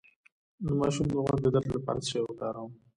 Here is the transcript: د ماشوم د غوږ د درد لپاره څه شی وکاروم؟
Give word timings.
د 0.65 0.67
ماشوم 0.79 1.07
د 1.11 1.15
غوږ 1.23 1.39
د 1.43 1.47
درد 1.55 1.69
لپاره 1.75 1.99
څه 2.05 2.09
شی 2.11 2.19
وکاروم؟ 2.23 2.71